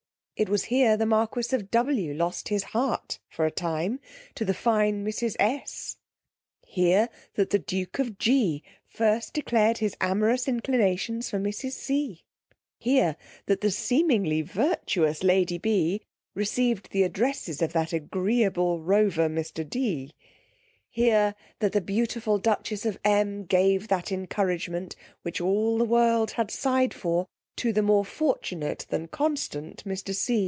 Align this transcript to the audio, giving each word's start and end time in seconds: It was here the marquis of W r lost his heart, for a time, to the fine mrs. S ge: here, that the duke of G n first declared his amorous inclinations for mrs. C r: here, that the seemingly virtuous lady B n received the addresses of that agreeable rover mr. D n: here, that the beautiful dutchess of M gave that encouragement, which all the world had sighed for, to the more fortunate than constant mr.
It 0.37 0.49
was 0.49 0.63
here 0.63 0.97
the 0.97 1.05
marquis 1.05 1.55
of 1.55 1.69
W 1.69 2.09
r 2.11 2.15
lost 2.17 2.49
his 2.49 2.63
heart, 2.63 3.19
for 3.29 3.45
a 3.45 3.51
time, 3.51 3.99
to 4.33 4.43
the 4.43 4.55
fine 4.55 5.05
mrs. 5.05 5.35
S 5.39 5.97
ge: 5.99 6.67
here, 6.67 7.09
that 7.35 7.51
the 7.51 7.59
duke 7.59 7.99
of 7.99 8.17
G 8.17 8.63
n 8.65 8.73
first 8.87 9.35
declared 9.35 9.77
his 9.77 9.95
amorous 10.01 10.47
inclinations 10.47 11.29
for 11.29 11.37
mrs. 11.37 11.73
C 11.73 12.23
r: 12.23 12.25
here, 12.79 13.17
that 13.45 13.61
the 13.61 13.69
seemingly 13.69 14.41
virtuous 14.41 15.21
lady 15.23 15.59
B 15.59 15.93
n 15.93 15.99
received 16.33 16.89
the 16.89 17.03
addresses 17.03 17.61
of 17.61 17.73
that 17.73 17.93
agreeable 17.93 18.79
rover 18.81 19.29
mr. 19.29 19.69
D 19.69 20.05
n: 20.05 20.11
here, 20.89 21.35
that 21.59 21.71
the 21.73 21.81
beautiful 21.81 22.39
dutchess 22.39 22.83
of 22.83 22.97
M 23.05 23.43
gave 23.45 23.89
that 23.89 24.11
encouragement, 24.11 24.95
which 25.21 25.39
all 25.39 25.77
the 25.77 25.85
world 25.85 26.31
had 26.31 26.49
sighed 26.49 26.95
for, 26.95 27.27
to 27.57 27.73
the 27.73 27.81
more 27.83 28.05
fortunate 28.05 28.87
than 28.89 29.07
constant 29.09 29.83
mr. 29.83 30.15